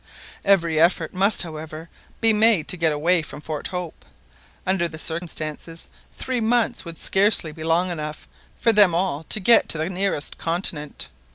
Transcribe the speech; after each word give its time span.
Every 0.43 0.79
effort 0.79 1.13
must, 1.13 1.43
however, 1.43 1.87
be 2.21 2.33
made 2.33 2.67
to 2.69 2.75
get 2.75 2.91
away 2.91 3.21
from 3.21 3.39
Fort 3.39 3.67
Hope. 3.67 4.03
Under 4.65 4.87
the 4.87 4.97
circumstances, 4.97 5.89
three 6.11 6.41
months 6.41 6.83
would 6.83 6.97
scarcely 6.97 7.51
be 7.51 7.61
long 7.61 7.91
enough 7.91 8.27
for 8.59 8.73
them 8.73 8.95
all 8.95 9.23
to 9.25 9.39
get 9.39 9.69
to 9.69 9.77
the 9.77 9.91
nearest 9.91 10.39
continent. 10.39 11.07